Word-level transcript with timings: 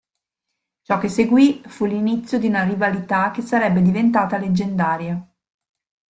Ciò 0.81 0.97
che 0.97 1.09
seguì, 1.09 1.61
fu 1.67 1.85
l'inizio 1.85 2.39
di 2.39 2.47
una 2.47 2.63
rivalità 2.63 3.29
che 3.29 3.43
sarebbe 3.43 3.83
diventata 3.83 4.39
leggendaria. 4.39 5.31